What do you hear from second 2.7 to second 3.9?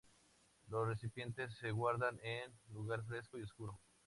lugar fresco y oscuro.